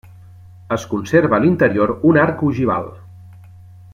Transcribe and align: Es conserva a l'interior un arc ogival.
Es 0.75 0.85
conserva 0.93 1.37
a 1.39 1.41
l'interior 1.43 1.93
un 2.13 2.19
arc 2.25 2.43
ogival. 2.51 2.89